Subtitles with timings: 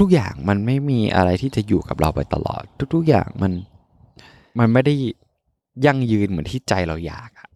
[0.00, 2.62] ทุก ๆ อย่างมันไม่มีอะไรที่จะอยู่กับเราไปตลอด
[2.94, 3.52] ทุก ๆ อย่างมัน
[4.58, 4.94] มันไม่ได้
[5.86, 7.48] ยั่งยืนเหมือนที่ใจเราอยากอะ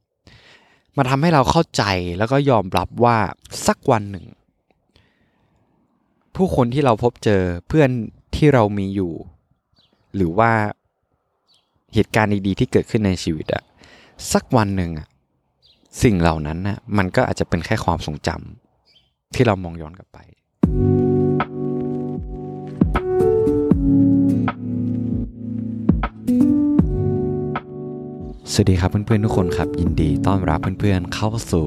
[0.97, 1.83] มันทำให้เราเข้าใจ
[2.19, 3.17] แล้วก็ยอมรับว่า
[3.67, 4.27] สักวันหนึ่ง
[6.37, 7.91] ผู้คนที่เราพบเจอเพื่อน
[8.37, 9.13] ที่เรามีอยู่
[10.17, 10.51] หรือว่า
[11.95, 13.63] เหตุการณ์ดีๆที่เกิดขึ้นในชีวิตอะ
[14.33, 15.09] สักวันหนึ่งอะ
[16.03, 20.19] สิ่งเหล่านั้นนะมันก็อาจจะเป็นแค่ความทรงจำที่เรามองย้อนกลับไป
[28.53, 31.67] สวัสดีครับเพื่อนๆทุกคนครับ ยินดีต้อนรับเพื่อนๆเข้าสู่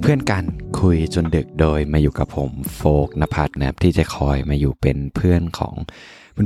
[0.00, 0.44] เพื่อนกัน
[0.80, 5.74] คุยจนดึกโดยมาอยู่กับผมโฟกนภัทรนะครับที่จะคอยมาอยู่เป็นเพื่อนของ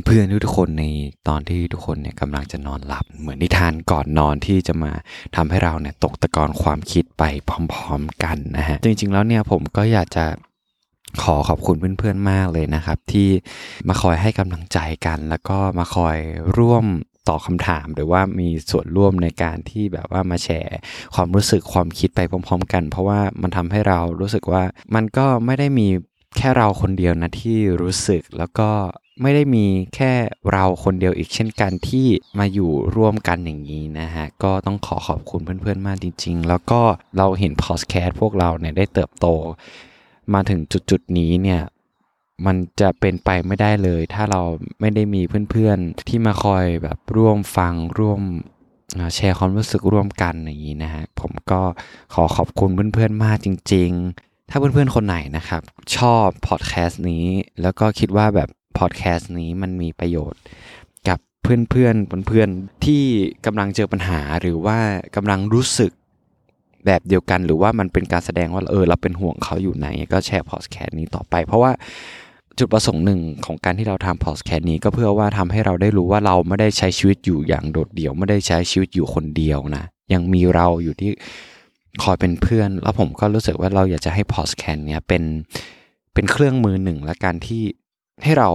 [0.06, 0.84] เพื่อนๆทุกคนใน
[1.28, 4.92] ตอนที่ทุกคนเนี่ยกำลังจะนอนหลับ เหมือนนิทานก่อนนอนที่จะมา
[5.36, 10.24] ทำให้เราเนี่ยตกตะกอนความคิดไปพร้อมๆกันนะฮะจริงๆแล้วเนี่ยผมก็อยากจะ
[11.22, 13.28] ขอขอบคุณเพื่อนๆมากเลยนะครับ ที่
[13.88, 16.16] มาคอยให้กำลังใจกัน แล้วก็มาคอย
[16.58, 16.86] ร่วม
[17.28, 20.76] ตอบคำถาม หรือว่ามีส่วนร่วมในการที่แบบว่ามาแชร์
[21.14, 24.62] ความรู้สึกความคิดไปพร้อม ๆ กัน เพราะว่ามันทำให้เรารู้สึกว่า
[24.94, 25.88] มันก็ไม่ได้มี
[26.36, 28.70] แค่เราคนเดียวนะที่รู้สึกแล้วก็
[29.22, 30.12] ไม่ได้มีแค่
[30.52, 32.06] เราคนเดียวอีกเช่นกันที่
[32.38, 36.80] มาอยู่ร่วมกันอย่างนี้นะฮะ ก็ต้องขอขอบคุณเพื่อนๆมากจริง ๆ แล้วก็
[37.18, 39.26] เราเห็นพอสแคสพวกเราเนี่ยได้เติบโต
[40.34, 41.60] มาถึงจุดๆนี้เนี่ย
[42.46, 44.42] มันจะเป็นไปไม่ได้เลย ถ้าเรา
[44.80, 48.22] ไม่ได้มีเพื่อนๆ ที่มาคอยแบบร่วมฟังร่วม
[49.14, 51.60] แชร์ความรู้สึกร่วมกันอย่างนี้นะฮะผมก็
[52.14, 55.62] ขอขอบคุณเพื่อนๆมากจริง ๆ ถ้าเพื่อนๆคนไหนนะครับ
[55.96, 57.26] ชอบพอดแคสต์นี้
[57.62, 60.40] แล้วก็คิดว่าแบบพอดแคสต์นี้มันมีประโยชน์
[61.08, 63.02] กับเพื่อนๆเพื่อนๆที่
[63.46, 64.78] กำลังเจอปัญหาหรือว่า
[65.16, 65.92] กำลังรู้สึก
[66.86, 71.72] แบบเดียวกันหรือว่ามันเป็นการแสดงว่าเออเราเป็นห่วงเขาอยู่ไหนก็แชร์พอดแคสต์นี้ต่อไป เพราะว่า
[72.58, 81.10] จุดประสงค์หนึ่งของการที่เราทำพอดแคสต์นี้ก็เพื่อว่าทำให้เราได้รู้ว่าเราไม่ได้ใช้ชีวิตอยู่อย่างโดดเดี่ยว ไม่ได้ใช้ชีวิตอยู่คนเดียวนะ ยังมีเราอยู่ที่
[82.02, 85.22] คอยเป็นเพื่อน แล้วผมก็รู้สึกว่าเราอยากจะให้พอดแคสต์เนี้ยเป็น
[86.14, 87.62] เป็นเครื่องมือหนึ่งและการที่
[88.22, 88.50] ให้เรา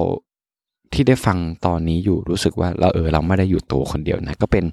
[0.93, 4.65] ที่ได้ฟังตอนนี้อยู่รู้สึกว่าเราเออเราไม่ได้อยู่ตัวคนเดียวนะ ก็เป็น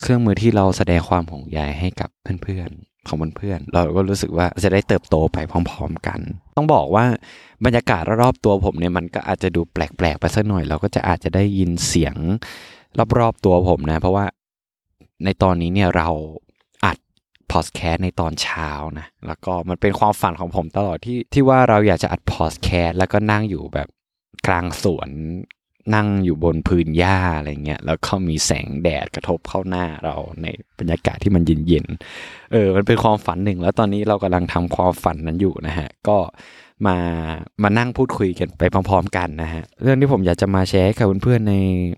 [0.00, 2.10] เครื่องมือที่เราแสดงความห่วงใยให้กับ
[2.42, 6.20] เพื่อนๆ ของเพื่อนๆเราก็รู้สึกว่าจะได้เติบโตไปพร้อม ๆ กัน
[6.56, 7.04] ต้องบอกว่า
[7.64, 12.16] บรรยากาศรอบๆตัวผมเนี่ยมันก็อาจจะดูแปลกๆไปสักหน่อย เราก็จะอาจจะได้ยินเสียง
[13.18, 14.26] รอบๆตัวผมนะ เพราะว่า
[15.24, 16.08] ในตอนนี้เนี่ยเรา
[16.84, 16.96] อัด
[17.52, 23.88] พอดแคสต์ในตอนเช้านะแล้วก็มันเป็นความฝันของผมตลอดที่ที่ว่าเราอยากจะอัดพอดแคสต์แล้วก็นั่งอยู่แบบ
[24.46, 25.10] กลางสวน
[25.94, 30.46] นั่งอยู่บนพื้นหญ้าอะไรเงี้ยแล้วก็มีแสงแดดกระทบเข้าหน้าเราใน
[30.78, 36.16] บรรยากาศที่มันเย็นๆเออมันเป็นความฝันหนึ่ง แล้วตอนนี้เรากำลังทำความฝันนั้นอยู่นะฮะ ก็
[36.86, 36.96] มา
[37.62, 41.54] มานั่งพูดคุยกันไปพร้อมๆกันนะฮะเรื่องที่ผมอยากจะมาแชร์กับเพื่อนๆใน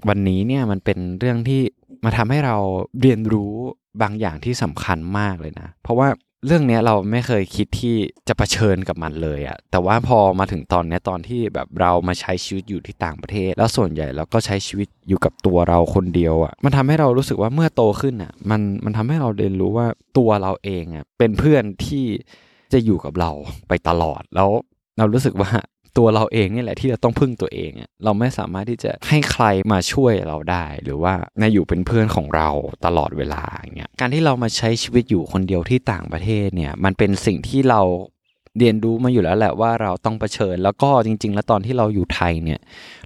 [0.08, 1.60] วันนี้เนี่ยมันเป็นเรื่องที่
[2.04, 2.56] มาทำให้เรา
[3.00, 3.52] เรียนรู้
[4.02, 6.08] บางอย่างที่สำคัญมากเลยนะ เพราะว่า
[6.44, 7.96] เรื่องนี้เราไม่เคยคิดที่
[8.28, 19.86] จะะเผชิญกับมันเลยอะแต่ว่าพอมาถึงตอนนี้ตอนที่แบบเรามาใช้ชีวิตอยู่ที่ต่างประเทศ แล้วส่วนใหญ่เราก็ใช้ชีวิตอยู่กับตัวเราคนเดียวอะมันทำให้เรารู้สึกว่าเมื่อโตขึ้นอะมันมันทำให้เราเรียนรู้ว่า
[20.18, 22.04] ตัวเราเองอะเป็นเพื่อนที่
[22.72, 23.30] จะอยู่กับเรา
[23.68, 24.50] ไปตลอดแล้ว
[24.98, 25.50] เรารู้สึกว่า
[25.98, 27.72] ตัวเราเองนี่แหละที่จะต้องพึ่งตัวเอง
[28.04, 32.48] เราไม่สามารถที่จะให้ใครมาช่วยเราได้ หรือว่าในอยู่เป็นเพื่อนของเรา
[32.84, 37.82] ตลอดเวลาอย่างเงี้ยการที่เรามาใช้ชีวิตอยู่คนเดียวที่ต่างประเทศเนี่ยมันเป็นสิ่งที่เรา
[38.58, 42.60] เรียนรู้มาอยู่แล้วแหละว่าเราต้องเผชิญ แล้วก็จริง ๆ แล้วตอนที่เราอยู่ไทยเนี่ย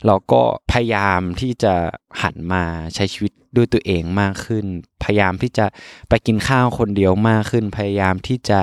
[0.06, 1.74] เราก็พยายามที่จะ
[2.22, 2.64] หันมา
[2.94, 4.64] ใช้ชีวิตด้วยตัวเองมากขึ้น
[5.04, 5.66] พยายามที่จะ
[6.08, 8.60] ไปกินข้าวคนเดียวมากขึ้น พยายามที่จะ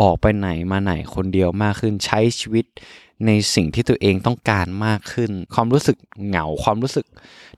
[0.00, 2.66] ออกไปไหนมาไหนคนเดียวมากขึ้น ใช้ชีวิต
[3.26, 7.06] ในสิ่งที่ตัวเองต้องการมากขึ้น ความรู้สึกเหงาความรู้สึก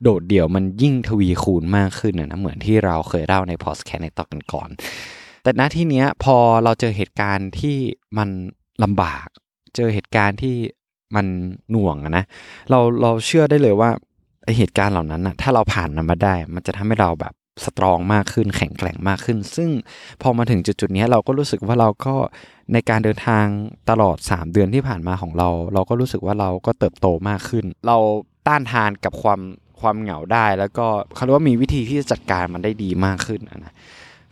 [0.03, 4.69] โดดเดี่ยวมันยิ่งทวีคูณมากขึ้นนะเหมือนที่เราเคยเล่าในพอสแคสในตอนก่อน
[5.43, 7.77] แต่ณที่นี้พอเราเจอเหตุการณ์ที่
[8.19, 8.29] มัน
[8.83, 9.27] ลำบาก
[9.77, 10.57] เจอเหตุการณ์ที่
[11.17, 11.27] มัน
[11.71, 12.25] หน่วงนะ
[12.71, 13.91] เราเราเชื่อได้เลยว่า
[14.45, 19.71] ไอเหตุการณ์เหล่านั้นนะถ้าเราผ่านมันมาได้ มันจะทำให้เราแบบสตรองมากขึ้นแข็งแกร่งมากขึ้น ซึ่ง
[20.23, 22.15] พอมาถึงจุดๆนี้เราก็รู้สึกว่าเราก็
[22.73, 23.47] ในการเดินทาง
[23.91, 27.99] ตลอด 3 เดือนที่ผ่านมาของเรา เราก็รู้สึกว่าเราก็เติบโตมากขึ้น เรา
[28.47, 29.41] ต้านทานกับความ
[29.81, 33.73] ความเหงาได้ แล้วก็เขาเรียกว่ามีวิธีที่จะจัดการมันได้ดีมากขึ้นนะ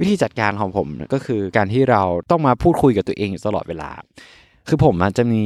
[0.00, 3.90] วิธีจัดการของผมก็คือการที่เราต้องมาพูดคุยกับตัวเองอยู่ตลอดเวลา
[4.68, 5.42] คือผมจะมี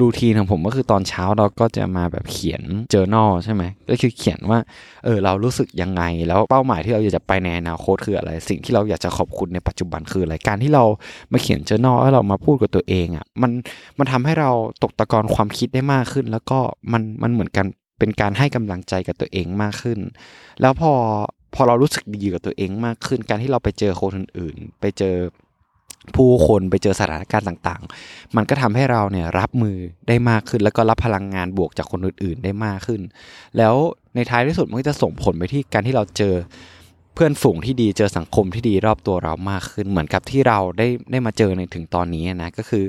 [0.00, 2.62] รูทีนของผมก็คือตอนเช้าเราก็จะมาแบบเขียน
[2.92, 4.58] journal ใช่ไหมก็คือเขียนว่า
[5.04, 10.84] เออเรารู้สึกยังไง แล้วเป้าหมายที่เราอยากจะไปในอนาคตคืออะไร สิ่งที่เราอยากจะขอบคุณในปัจจุบันคืออะไรการที่เรา
[11.32, 13.50] มาเขียน journal แล้วเรามาพูดกับตัวเองอะ่ะมัน
[13.98, 14.50] มันทำให้เรา
[14.82, 16.58] ตกตะกอนความคิดได้มากขึ้น แล้วก็
[16.92, 17.66] มันมันเหมือนกัน
[17.98, 19.98] เป็นการให้กำลังใจกับตัวเองมากขึ้น
[20.60, 20.92] แล้วพอ
[21.54, 25.14] พอเรารู้สึกดีกับตัวเองมากขึ้น การที่เราไปเจอคนอื่นๆไปเจอ
[26.16, 29.76] ผู้คนไปเจอสถานการณ์ต่างๆ มันก็ทำให้เราเนี่ยรับมือ
[30.08, 33.00] ได้มากขึ้น แล้วก็รับพลังงานบวกจากคนอื่นๆได้มากขึ้น
[33.56, 33.74] แล้ว
[34.14, 36.34] ในท้ายที่สุดมันก็จะส่งผลไปที่การที่เราเจอ
[37.14, 42.84] เพื่อนฝูงที่ดีเจอสังคมที่ดีรอบตัวเรามากขึ้น เหมือนกับที่เราได้ได้มาเจอในถึงตอนนี้นะก็คือ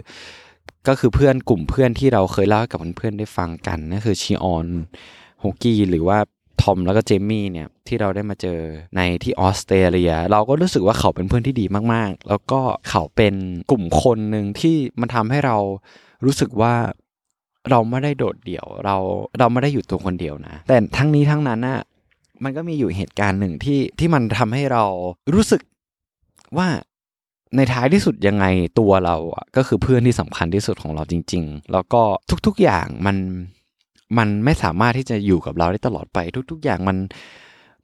[0.88, 4.66] ก็คือเพื่อนกลุ่มเพื่อนที่เราเคยเล่ากับเพื่อนๆได้ฟังกันนั่นคือชีออน
[5.44, 6.18] ฮกกี้หรือว่า
[6.64, 8.60] ทอมแล้วก็เจมี่เนี่ยที่เราได้มาเจอ
[8.96, 13.34] ในที่ออสเตรเลีย เราก็รู้สึกว่าเขาเป็นเพื่อนที่ดีมากๆ แล้วก็เขาเป็น
[13.72, 15.58] กลุ่มคนหนึ่งที่มันทำให้เรา
[16.26, 16.74] รู้สึกว่า
[17.70, 18.98] เราไม่ได้โดดเดี่ยว เรา
[19.40, 21.80] เราไม่ได้อยู่ตัวคนเดียวนะ แต่ทั้งนี้ทั้งนั้นน่ะ
[22.44, 24.86] มันก็มีอยู่เหตุการณ์หนึ่งที่ที่มันทำให้เรา
[25.34, 25.62] รู้สึก
[26.58, 26.68] ว่า
[27.56, 28.46] ในท้ายที่สุดยังไง
[28.80, 32.02] ตัวเราอะก็คือเพื่อนที่สำคัญที่สุดของเราจริง ๆ แล้วก็
[32.46, 33.18] ทุกๆอย่างมัน
[34.18, 36.20] มันไม่สามารถที่จะอยู่กับเราได้ตลอดไป
[36.52, 36.98] ทุก ๆ อย่างมัน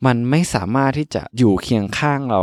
[0.06, 2.42] มันไม่สามารถที่จะอยู่เคียงข้างเรา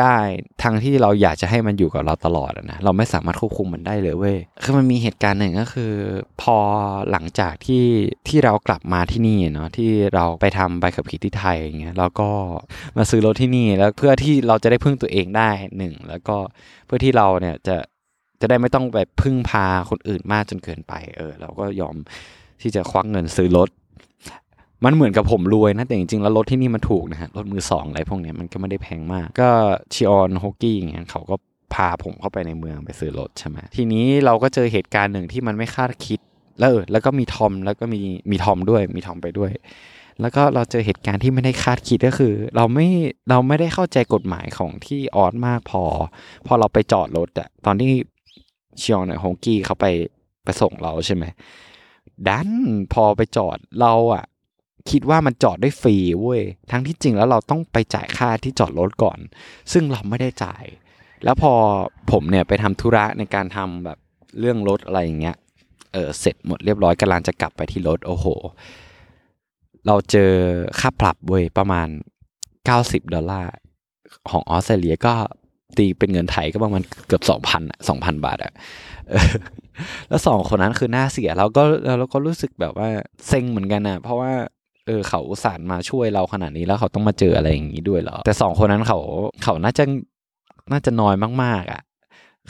[0.00, 0.18] ได้
[0.62, 5.92] ทั้งที่เราอยากจะให้มันอยู่กับเราตลอดนะเราไม่สามารถควบคุมมันได้เลยเว้ยคือมันมีเหตุการณ์หนึ่งก็คือ
[6.42, 6.56] พอ
[7.10, 7.84] หลังจากที่
[8.28, 12.30] ที่เรากลับมาที่นี่เนาะที่เราไปทำใบขับขี่ที่ไทยอย่างเงี้ยเราก็
[12.96, 16.36] มาซื้อรถที่นี่แล้วเพื่อที่เราจะได้พึ่งตัวเองได้หนึ่งแล้วก็
[16.86, 17.76] เพื่อที่เราเนี่ยจะ
[18.40, 21.96] จะได้ไม่ต้องไปพึ่งพาคนอื่นมากจนเกินไป เออ เราก็ยอม
[22.60, 23.68] ที่จะควักเงินซื้อรถ
[24.84, 29.48] มันเหมือนกับผมรวยนะ แต่จริงๆ แล้วรถที่นี่มันถูกนะฮะ รถมือสองอะไรพวกนี้มันก็ไม่ได้แพงมาก ก็
[29.94, 31.36] ชิออนฮกกี้อย่างเงี้ยเขาก็
[31.74, 36.20] พาผมเข้าไปในเมืองไปซื้อรถใช่ไหมทีนี้เราก็เจอเหตุการณ์หนึ่งที่มันไม่คาดคิด
[36.60, 38.00] แล้วแล้วก็มีทอมแล้วก็มี
[38.30, 39.50] มีทอมด้วยมีทอมไปด้วย
[40.20, 42.88] แล้วก็เราเจอเหตุการณ์ที่ไม่ได้คาดคิดก็คือ เราไม่
[43.30, 45.82] เราไม่ได้เข้าใจกฎหมายของที่ออสมากพอ
[46.46, 47.92] พอเราไปจอดรถอะตอนที่
[48.80, 49.86] ชิออนฮกกี้เขาไป
[50.44, 51.24] ไปส่งเราใช่ไหม
[52.28, 52.50] ดัน
[52.92, 54.24] พอไปจอดเราอะ
[54.90, 59.18] คิดว่ามันจอดได้ฟรีเว้ยทั้งที่จริงแล้วเราต้องไปจ่ายค่าที่จอดรถก่อน
[59.72, 60.64] ซึ่งเราไม่ได้จ่าย
[61.24, 61.52] แล้วพอ
[62.10, 63.98] ผมเนี่ยไปทำธุระในการทำแบบ
[64.38, 65.36] เรื่องรถอะไรอย่างเงี้ย
[65.92, 68.26] เออเสร็จหมดเรียบร้อยกำลังจะกลับไปที่รถโอ้โห
[69.86, 70.32] เราเจอ
[70.80, 71.88] ค่าปรับเว้ยประมาณ
[72.50, 73.54] 90 ดอลลาร์
[74.30, 75.14] ของออสเตรเลียก็
[75.78, 78.52] ตีเป็นเงินไทยก็ประมาณเกือบสองพันสองพันบาทอะ
[80.08, 81.62] แล้วสองคนนั้นคือหน้าเสียเราก็
[81.98, 82.88] เราก็รู้สึกแบบว่า
[83.28, 84.32] เซ็งเหมือนกันนะเพราะว่า
[84.86, 88.98] เออเขาสารมาช่วยเราขนาดนี้แล้วเขาต้องมาเจออะไรอย่างนี้ด้วยเหรอแต่สองคนนั้นเขา
[89.42, 89.84] เขาน่าจะ
[90.72, 91.82] น่าจะน้อยมากๆอะ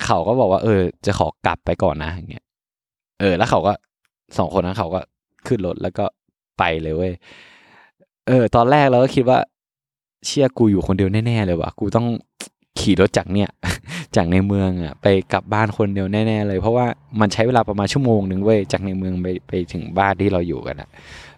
[0.04, 2.44] เขาก็บอกว่า เออ จะขอกลับไปก่อนนะอย่างเงี้ย
[3.20, 3.72] เออ แล้วเขาก็
[4.38, 5.00] สองคนนั้นเขาก็
[5.46, 6.06] ขึ้นรถแล้วก็
[6.58, 7.12] ไปเลยเว้ย
[8.28, 9.38] เออ ตอนแรกเราก็คิดว่า
[10.26, 12.06] เชื่อกูอยู่คนเดียวแน่ๆเลยว่ะกูต้อง
[12.80, 13.48] ขี่รถจากเนี่ย
[14.16, 16.86] จากในเมืองอะไปกลับบ้านคนเดียวแน่ๆเลย เพราะว่า
[17.20, 20.88] มันใช้เวลาประมาณชั่วโมงหนึ่งเว้ยจากในเมืองไปไปถึงบ้านที่เราอยู่กันอะ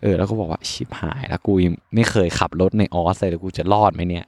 [0.03, 1.53] เออแล้วก็บอกว่าชิบหายแล้วกู
[1.95, 4.25] ไม่เคยขับรถในออสเลยกูจะรอดไหมเนี่ย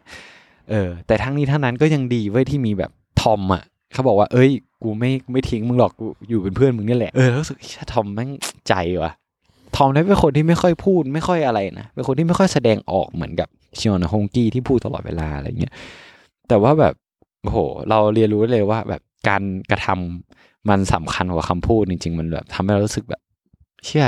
[0.70, 2.90] เออแต่ทั้งนี้ทั้งนั้นก็ยังดีเว้ยที่มีแบบ
[3.20, 4.50] ทอมอะเขาบอกว่า เอ้ย
[4.82, 7.56] กูไม่ไม่ทิ้งมึงหรอกกูอยู่เป็นเพื่อนมึงนี่แหละเออรู้สึก
[7.92, 8.30] ทอมแม่ง
[8.68, 9.12] ใจว่ะ
[9.76, 13.48] ทอมนี่เป็นคนที่ไม่ค่อยพูดไม่ค่อยอะไรนะเป็นคนที่ไม่ค่อยแสดงออกเหมือนกับ
[13.78, 15.72] ชิออนฮงกี้ที่พูดตลอดเวลาอะไรเงี้ย
[16.48, 16.94] แต่ว่าแบบ
[17.42, 17.58] โอ้โห
[17.90, 23.22] เราเรียนรู้เลยว่า แบบการกระทำมันสำคัญกว่าคำพูดจริง ๆ มันแบบทำให้เรารู้สึกแบบ
[23.86, 24.06] เชื่อ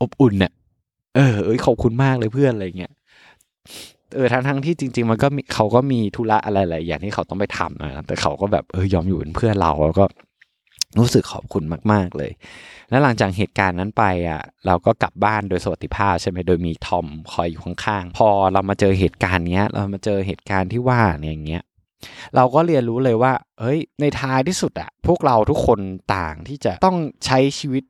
[0.00, 0.52] อบอุ่นเนี่ย
[1.16, 2.92] เออเอ้ยขอบคุณมากเลยเพื่อนอะไรเงี้ย
[4.14, 10.04] เออทั้งทั้งที่จริง ๆ มันก็เขาก็มีธุระอะไรหลายอย่างที่เขาต้องไปทำนะแต่เขาก็แบบเออยอมอยู่เป็นเพื่อนเราแล้วก็
[10.98, 12.30] รู้สึกขอบคุณมาก ๆเลย
[12.90, 21.62] แล้วหลังจากเหตุการณ์นั้นไปอะ เราก็กลับบ้านโดยสวัสดิภาพใช่ไหมโดยมีทอมคอยอยู่ข้างๆ พอเรามาเจอเหตุการณ์เนี้ย เรามาเจอเหตุการณ์ที่ว่าเนี่ยอย่างเงี้ย
[22.36, 25.80] เราก็เรียนรู้เลยว่าเฮ้ยในท้ายที่สุดอะพวกเราทุกคน
[26.14, 27.84] ต่างที่จะต้องใช้ชีวิต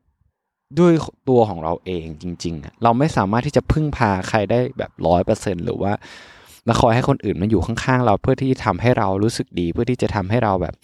[0.79, 0.93] ด้วย
[1.29, 5.93] ตัวของเราเองจริงๆ เราไม่สามารถที่จะพึ่งพาใครได้แบบร้อยเปอร์เซ็นหรือว่า
[6.67, 10.75] มาคอยให้คนอื่นมาอยู่ข้างๆ เราเพื่อที่จะทำให้เรารู้สึกดี เพื่อที่จะทำให้เราแบบ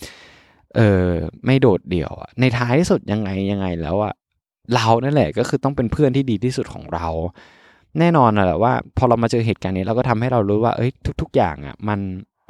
[0.76, 1.08] เออ
[1.46, 4.14] ไม่โดดเดี่ยวอะในท้ายที่สุดยังไงยังไงแล้วอะ
[4.76, 7.08] เรานั่นแหละก็คือต้องเป็นเพื่อนที่ดีที่สุดของเรา
[8.00, 12.00] แน่นอนแหละว่า พอเรามาเจอเหตุการณ์นี้เราก็ทำให้เรารู้ว่า เอ้ยทุก ๆ อย่างอะมัน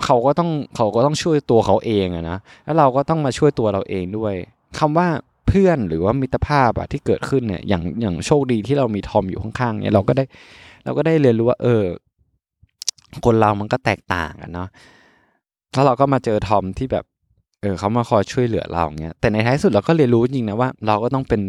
[0.06, 4.34] เขาก็ต้องเขาก็ต้องช่วยตัวเขาเองอะนะแล้วเราก็ต้องมาช่วยตัวเราเองด้วย
[4.80, 5.08] คำว่า
[5.48, 10.26] เพื่อนหรือว่ามิตรภาพอะที่เกิดขึ้นเนี่ยอย่างอย่างโชคดีที่เรามีทอมอยู่ข้างๆเนี่ยเราก็ได้
[10.86, 11.84] เราก็ได้เรียนรู้ว่า เออ
[13.26, 14.70] คนเรามันก็แตกต่างกันเนาะ
[15.74, 17.06] แล้วเราก็มาเจอทอมที่แบบ
[17.62, 21.42] เออเขามาคอยช่วยเหลือเราเงี้ยแต่ในท้ายสุดเราก็เรียนรู้จริงนะว่า เราก็ต้องเป็น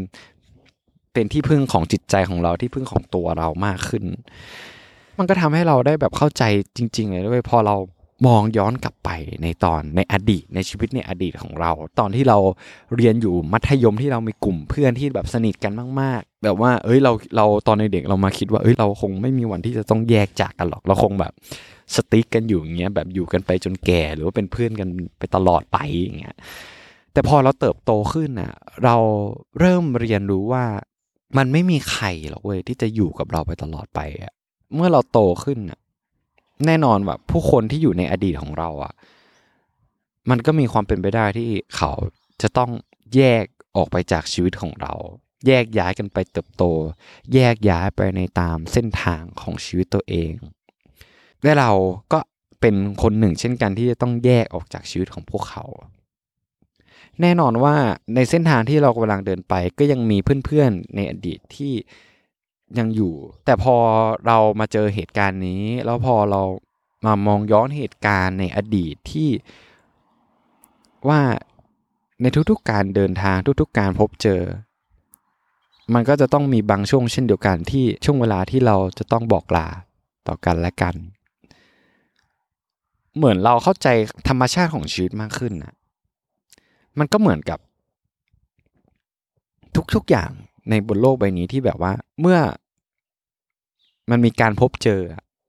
[1.12, 4.04] เป็นที่พึ่งของจิตใจของเราที่พึ่งของตัวเรามากขึ้น
[5.19, 6.42] มันก็ทำให้เราได้แบบเข้าใจ
[6.76, 7.76] จริง ๆ เลยด้วยพอเรา
[8.27, 9.11] มองย้อนกลับไป
[9.43, 12.39] ในตอนในอดีตในชีวิตในอดีตของเรา ตอนที่เรา
[12.97, 21.33] เรียนอยู่มัธยมที่เรามีกลุ่มเพื่อนที่แบบสนิทกันมาก ๆ แบบว่าเอ้ยเราเราตอนในเด็กเรามาคิดว่าเอ้ยเราคงไม่มีวันที่จะต้องแยกจากกันหรอกเราคงแบบ
[21.95, 26.37] สติ๊กกันอยู่อย่างเงี้ยแบบอยู่กันไปจนแก่หรือว่าเป็นเพื่อนกันไปตลอดไปอย่างเงี้ย
[27.12, 28.53] แต่พอเราเติบโตขึ้นอะ
[28.85, 28.97] เรา
[29.59, 30.65] เริ่มเรียนรู้ว่า
[31.37, 34.33] มันไม่มีใครหรอกเว้ยที่จะอยู่กับเราไปตลอดไปอะ
[34.75, 35.80] เมื่อเราโตขึ้นอะ
[36.67, 38.93] แน่นอนแบบผู้คนที่อยู่ในอดีตของเราอะ
[40.31, 41.93] มันก็มีความเป็นไปได้ที่เขา
[42.43, 42.71] จะต้อง
[43.14, 43.45] แยก
[43.76, 44.95] ออกไปจากชีวิตของเรา
[45.47, 46.64] แยกย้ายกันไปเติบโต
[47.35, 50.33] แยกย้ายไปในตามเส้นทางของชีวิตตัวเอง
[51.43, 51.71] และเรา
[52.12, 52.19] ก็
[52.61, 55.64] เป็นคนหนึ่งเช่นกันที่จะต้องแยกออกจากชีวิตของพวกเขา
[57.21, 57.75] แน่นอนว่า
[58.14, 61.73] ในเส้นทางที่เรากำลังเดินไปก็ยังมีเพื่อนๆในอดีตที่
[62.79, 63.77] ยังอยู่ แต่พอ
[64.27, 66.43] เรามาเจอเหตุการณ์นี้ แล้วพอเรา
[67.07, 69.31] มามองย้อนเหตุการณ์ในอดีตที่
[71.09, 71.21] ว่า
[72.23, 74.43] ในทุกๆการเดินทางทุกๆการพบเจอ
[75.95, 79.69] มันก็จะต้องมีบางช่วงเช่นเดียวกันที่ช่วงเวลาที่เราจะต้องบอกลา
[80.27, 80.95] ต่อกันและกัน
[83.17, 83.89] เหมือนเราเข้าใจ
[84.29, 85.75] ธรรมชาติของชีวิตมากขึ้นนะ
[86.99, 87.59] มันก็เหมือนกับ
[89.95, 90.31] ทุกๆอย่าง
[90.71, 92.38] ในบนโลกใบนี้ที่แบบว่า เมื่อ
[94.11, 95.00] มันมีการพบเจอ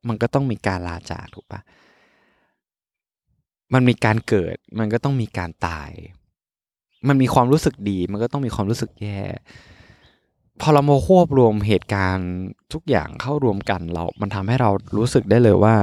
[0.07, 1.61] มันก็ต้องมีการลาจากถูกปะ
[3.73, 5.91] มันมีการเกิด มันก็ต้องมีการตาย
[7.07, 9.19] มันมีความรู้สึกดี มันก็ต้องมีความรู้สึกแย่
[10.61, 12.31] พอเรามาควบรวมเหตุการณ์
[12.73, 15.75] ทุกอย่างเข้ารวมกันเรา มันทำให้เรารู้สึกได้เลยว่า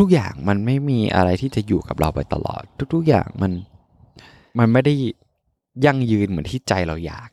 [0.00, 2.62] ทุกๆอย่างมันไม่มีอะไรที่จะอยู่กับเราไปตลอด
[2.94, 3.52] ทุกๆอย่างมัน
[4.58, 4.94] มันไม่ได้
[5.84, 7.30] ยั่งยืนเหมือนที่ใจเราอยาก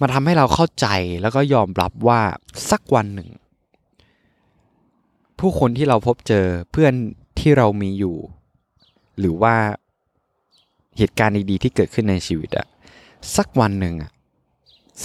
[0.00, 0.86] มันทำให้เราเข้าใจ
[1.20, 2.20] แล้วก็ยอมรับว่า
[2.70, 3.30] สักวันหนึ่ง
[5.38, 6.94] ผู้คนที่เราพบเจอเพื่อน
[7.38, 8.16] ที่เรามีอยู่
[9.18, 9.54] หรือว่า
[10.98, 12.66] เหตุการณ์ดีๆที่เกิดขึ้นในชีวิตอะ
[13.36, 14.10] สักวันหนึ่งอะ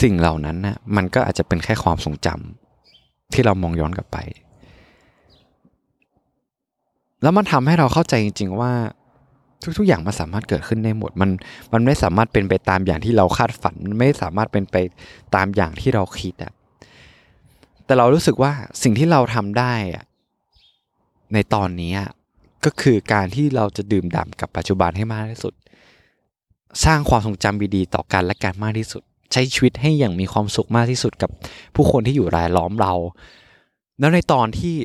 [0.02, 4.18] สิ่งเหล่านั้นนะมันก็อาจจะเป็นแค่ความทรงจำที่เรามองย้อนกลับไป
[7.22, 8.72] แล้วมันทำให้เราเข้าใจจริง ๆ ว่า
[9.78, 11.30] ทุกๆ อย่างมันสามารถเกิดขึ้นได้หมดมัน
[11.74, 14.76] มันไม่สามารถเป็นไปตามอย่างที่เราคาดฝันมันไม่สามารถเป็นไป
[15.36, 16.54] ตามอย่างที่เราคิดอะ
[17.86, 18.52] แต่เรารู้สึกว่า
[18.84, 20.04] สิ่งที่เราทำได้อะ
[21.34, 21.94] ในตอนนี้
[22.66, 25.54] ก็คือการที่เราจะดื่มด่ำกับปัจจุบันให้มากที่สุด
[26.86, 31.30] สร้างความทรงจำดีๆต่อกันและกันมากที่สุด ใช้ชีวิตให้อย่างมีความสุขมากที่สุดกับ
[31.76, 32.94] ผู้คนที่อยู่รายล้อมเรา
[34.00, 34.76] แล้วในตอนที่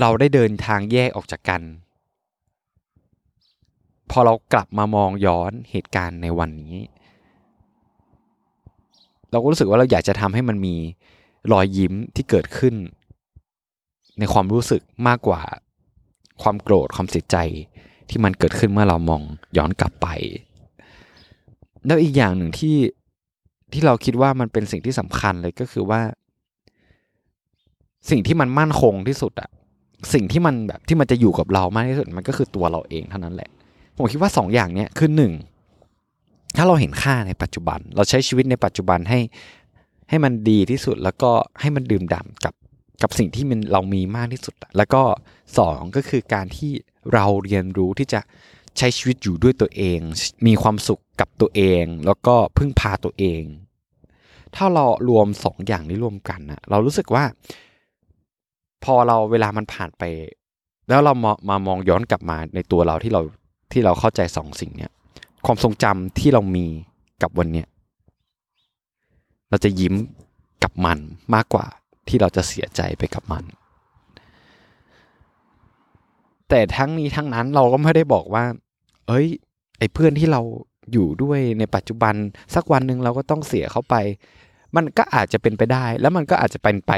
[0.00, 1.60] เราได้เดินทางแยกออกจากกัน
[4.10, 6.74] พอเรากลับมามองย้อนเหตุการณ์ในวันนี้
[9.30, 10.74] เราก็รู้สึกว่าเราอยากจะทำให้มันมี
[11.52, 12.74] รอยยิ้มที่เกิดขึ้น
[14.18, 15.42] ในความรู้สึกมากกว่า
[16.42, 17.36] ความโกรธความเสียใจ
[18.08, 19.22] ที่มันเกิดขึ้นเมื่อเรามอง
[19.56, 20.06] ย้อนกลับไป
[21.86, 22.76] แล้วอีกอย่างหนึ่งที่
[23.72, 26.00] ที่เราคิดว่ามันเป็นสิ่งที่สำคัญเลยก็คือว่า
[28.10, 29.50] สิ่งที่มันมั่นคงที่สุดอะ
[30.14, 33.50] สิ่งที่มันแบบที่มันจะอยู่กับเรามากที่สุดมันก็คือตัวเราเองเท่านั้นแหละ
[33.96, 35.32] ผมคิดว่า 2ออย่างเนี้ยคือหนึ่ง
[36.56, 39.20] ถ้าเราเห็นค่าในปัจจุบัน เราใช้ชีวิตในปัจจุบันให้
[40.08, 42.54] ให้มันดีที่สุดแล้วก็ให้มันดื่มด่ำกับ
[43.02, 45.02] กับสิ่งที่มันเรามีมากที่สุด แล้วก็
[45.50, 46.70] 2 ก็คือการที่
[47.12, 48.20] เราเรียนรู้ที่จะ
[48.78, 49.98] ใช้ชีวิตอยู่ด้วยตัวเอง
[50.46, 53.42] มีความสุขกับตัวเอง แล้วก็พึ่งพาตัวเอง
[54.56, 57.24] ถ้าเรารวม 2ออย่างนี้รวมกันนะเรารู้สึกว่า
[58.84, 60.02] พอเราเวลามันผ่านไป
[60.88, 63.20] แล้วเรามามามองย้อนกลับมาในตัวเราที่เรา
[63.76, 64.92] ที่เราเข้าใจสองสิ่งเนี้ย
[65.46, 66.66] ความทรงจำที่เรามี
[67.22, 67.66] กับวันเนี้ย
[69.50, 69.94] เราจะยิ้ม
[70.64, 70.98] กับมัน
[71.34, 71.66] มากกว่า
[72.08, 73.44] ที่เราจะเสียใจไปกับมัน
[76.48, 78.44] แต่ทั้งนี้ทั้งนั้นเราก็ไม่ได้บอกว่า
[79.08, 79.26] เอ้ย
[79.78, 80.40] ไอ้เพื่อนที่เรา
[80.92, 82.14] อยู่ด้วยในปัจจุบัน
[82.54, 83.94] สักวันหนึ่งเราก็ต้องเสียเขาไป
[84.76, 86.92] มันก็อาจจะเป็นไปได้ แล้วมันก็อาจจะเป็นไป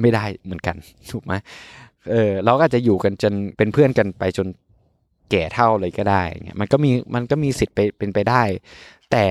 [0.00, 0.76] ไม่ได้เหมือนกัน
[1.10, 1.32] ถูกไหม
[2.10, 4.46] เออเราก็อาจจะอยู่กันจนเป็นเพื่อนกันไปจน
[5.32, 8.42] แก่เท่าเลยก็ได้เงี้ยมันก็มีมันก็มีสิทธิ์ไปเป็นไปได้
[9.10, 9.24] แต่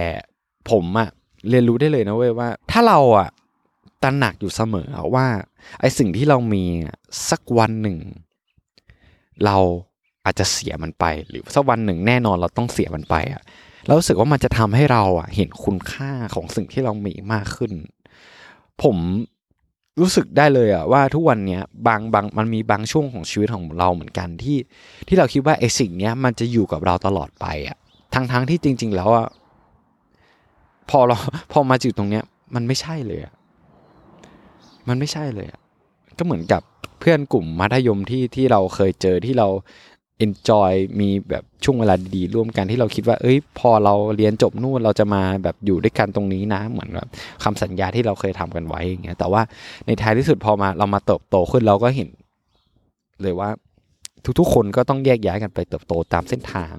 [0.69, 1.09] ผมอะ
[1.49, 3.29] เรียนรู้ได้เลยนะเว้ยว่า ถ้าเราอะ
[4.03, 5.27] ตระหนักอยู่เสมอว่า
[5.79, 6.63] ไอสิ่งที่เรามี
[7.29, 7.97] สักวันหนึ่ง
[9.45, 9.57] เรา
[10.25, 13.41] อาจจะเสียมันไป หรือสักวันหนึ่งแน่นอนเราต้องเสียมันไปอะ
[13.85, 17.73] เรารู้สึกว่ามันจะทำให้เราอะเห็นคุณค่าของสิ่งที่เรามีมากขึ้น
[18.83, 18.97] ผม
[19.99, 24.57] รู้สึกได้เลยอะว่าทุกวันเนี้ยบางบางมันมีบางช่วงของชีวิตของเราเหมือนกันที่
[25.07, 27.77] ที่เราคิดว่าไอ้สิ่งเนี้ยมันจะอยู่กับเราตลอดไปอะ
[28.13, 29.27] ทั้งทั้งที่จริง ๆ แล้วอะ
[30.89, 31.17] พอเรา
[31.51, 32.23] พอมาจุดตรงเนี้ย
[32.55, 33.33] มันไม่ใช่เลยอะ
[34.87, 35.59] มันไม่ใช่เลยอะ
[36.17, 36.61] ก็เหมือนกับ
[36.99, 39.47] เพื่อนกลุ่มมัธยมที่ที่เราเคยเจอที่เรา
[40.25, 47.07] enjoy มีแบบช่วงเวลาดีๆร่วมกันที่เราคิดว่า เอ้ย พอเราเรียนจบนู่นเราจะมาแบบอยู่ด้วยกันตรงนี้นะเหมือนแบบ
[47.43, 49.41] คำสัญญาที่เราเคยทำกันไว้อย่างเงี้ยแต่ว่า
[49.85, 52.09] ในท้ายที่สุดพอมาเรามาเติบโตขึ้นเราก็เห็น
[53.21, 53.49] เลยว่า
[54.39, 56.73] ทุกๆ คนก็ต้องแยกย้ายกันไปเติบโตตามเส้นทาง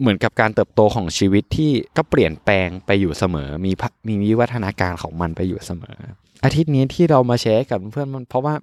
[0.00, 3.72] เหมือนกับการเติบโตของชีวิตที่ก็เปลี่ยนแปลงไปอยู่เสมอ มี
[4.08, 5.96] มีวิวัฒนาการของมันไปอยู่เสมอ
[6.44, 8.54] อาทิตย์นี้ที่เรามาแชร์กับเพื่อนมันเพราะว่า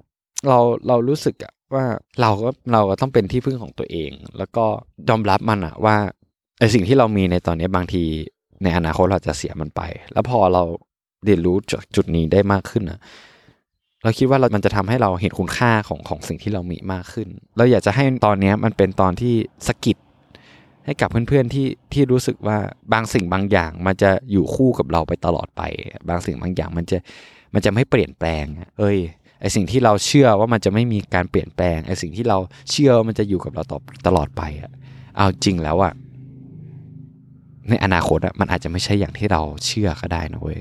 [0.47, 1.85] เราเรารู้สึกอะ ว่า
[2.21, 4.65] เราก็เราก็ต้องเป็นที่พึ่งของตัวเอง แล้วก็
[5.09, 5.95] ยอมรับมันอะว่า
[6.59, 8.03] ไอสิ่งที่เรามีในตอนนี้บางที
[8.63, 9.81] ในอนาคตเราจะเสียมันไป
[10.13, 10.63] แล้วพอเรา
[11.25, 12.99] เรียนรู้จากจุดนี้ได้มากขึ้นอะ
[14.03, 19.33] เราคิดว่าเรามันจะทำให้เราเห็นคุณค่าของของสิ่งที่เรามีมากขึ้น เราอยากจะให้ตอนนี้มันเป็นตอนที่
[19.67, 19.97] สกิด
[20.85, 22.57] ให้กับเพื่อนๆที่ที่รู้สึกว่า
[22.93, 25.61] บางสิ่งบางอย่างมันจะอยู่คู่กับเราไปตลอดไป
[26.09, 26.97] บางสิ่งบางอย่างมันจะ
[27.53, 28.45] มันจะไม่เปลี่ยนแปลง
[28.77, 28.97] เอ้ย
[29.41, 32.37] ไอสิ่งที่เราเชื่อว่ามันจะไม่มีการเปลี่ยนแปลงไอสิ่งที่เรา
[32.71, 34.71] เชื่อว่ามันจะอยู่กับเราต่อตลอดไปอะ
[35.15, 35.93] เอาจริงแล้วอะ
[37.69, 40.59] ในอนาคตอะมันอาจจะไม่ใช่อย่างที่เราเชื่อก็ได้นะเว้ย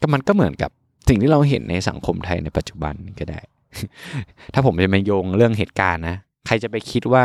[0.00, 0.70] ก็มันก็เหมือนกับ
[1.08, 3.40] สิ่งที่เราเห็นในสังคมไทยในปัจจุบันก็ได้
[4.54, 7.24] ถ้าผมจะมาโยงเรื่องเหตุการณ์นะใครจะไปคิดว่า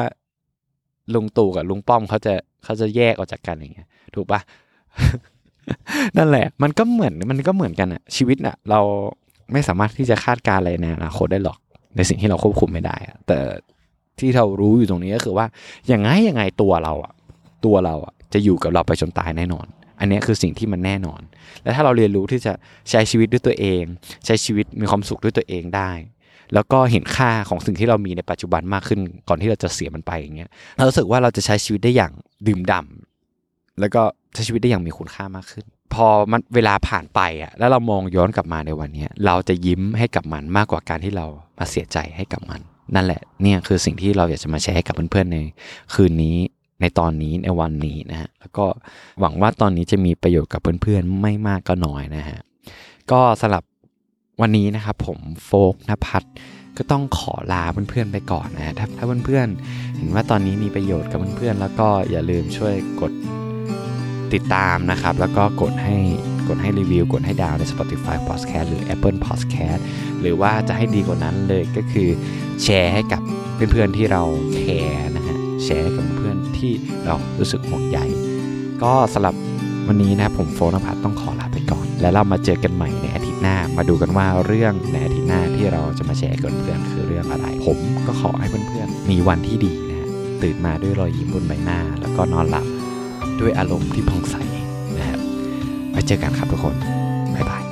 [1.13, 4.39] ลุงตู่กับลุงป้อมเขาจะเขาจะแยกออกจากกันอย่างเงี้ย ถูกปะ
[6.17, 8.81] นั่นแหละ มันก็เหมือนมันก็เหมือนกันอะชีวิตอะเรา
[9.53, 11.57] ไม่สามารถที่จะคาดการอะไรในอนาคตได้หรอก
[11.95, 12.95] ในสิ่งที่เราควบคุมไม่ได้
[13.27, 13.39] แต่
[14.19, 15.45] ที่เรารู้อยู่ตรงนี้ก็คือว่า
[15.87, 17.13] อย่างไงยังไงตัวเราอะ
[17.65, 19.65] ตัวเราอะจะอยู่กับเราไปจนตายแน่นอน
[19.99, 21.21] อันนี้คือสิ่งที่มันแน่นอน
[21.63, 22.53] และถ้าเราเรียนรู้ที่จะ
[22.89, 23.83] ใช้ชีวิตด้วยตัวเอง
[24.25, 25.91] ใช้ชีวิตมีความสุขด้วยตัวเองได้
[26.53, 28.99] แล้วก็เห็นค่าของสิ่งที่เรามีในปัจจุบันมากขึ้น
[29.29, 32.11] ก่อนที่เราจะเสียมันไปอย่างเงี้ยเรารู้สึกว่าเราจะใช้ชีวิตได้อย่าง
[32.47, 34.01] ดื่มด่ำแล้วก็
[34.33, 41.25] ใช้ชีวิตได้อย่างมีคุณค่ามากขึ้น พอมันเวลาผ่านไปอะแล้วเรามองย้อนกลับมาในวันนี้เราจะยิ้มให้กับมันมากกว่าการที่เรา
[41.57, 42.61] มาเสียใจให้กับมัน
[42.95, 45.37] นั่นแหละเนี่ยคือสิ่งที่เราอยากจะมาแชร์ให้กับเพื่อนๆใน
[45.93, 46.37] คืนนี้
[46.81, 48.65] ในตอนนี้ในวันนี้นะฮะแล้วก็
[49.19, 52.39] หวังว่าตอนนี้จะมีประโยชน์กับเพื่อนๆไม่มากก็น้อยนะฮะ
[53.11, 53.63] ก็สำหรับ
[54.41, 56.27] วันนี้นะครับผมโฟกนภัทร
[56.77, 63.11] ก็ต้องขอลาเพื่อนๆไปก่อนนะถ้าถ้าเพื่อนๆเห็นว่าตอนนี้มีประโยชน์กับเพื่อนๆแล้วก็อย่าลืมช่วยกด
[64.33, 65.97] ติดตามนะครับ แล้วก็กดให้
[66.47, 69.81] กดให้รีวิว กดให้ดาวใน Spotify Podcast หรือ Apple Podcast
[70.21, 72.09] หรือว่าจะให้ดีกว่านั้นเลยก็คือ
[72.63, 73.21] แชร์ให้กับ
[73.71, 74.23] เพื่อนๆที่เรา
[74.55, 76.71] แคร์นะฮะแชร์ให้กับเพื่อนที่
[77.05, 77.99] เรารู้สึกห่วงใย
[78.83, 79.35] ก็สำหรับ
[79.87, 90.09] วันนี้นะผมโฟนพัฒต้องขอลาไปก่อน แล้วเรามาเจอกันใหม่ในอาทิตย์หน้า มาดูกันว่าเรื่องในอาทิตย์หน้าที่เราจะมาแชร์กับเพื่อนคือเรื่องอะไร ผมก็ขอให้เพื่อนๆมีวันที่ดีนะฮะ
[90.43, 92.65] ตื่นมาด้วยรอยยิ้มบนใบหน้า แล้วก็นอนหลับ
[93.41, 94.35] ด้วยอารมณ์ที่ผ่องใส
[94.97, 95.19] นะครับ
[95.91, 96.75] ไว้เจอกันครับทุกคน
[97.35, 97.66] บ๊ายบาย